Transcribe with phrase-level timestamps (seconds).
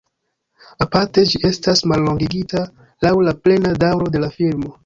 [0.85, 2.65] Aparte ĝi estas mallongigita
[3.07, 4.77] laŭ la plena daŭro de la filmo.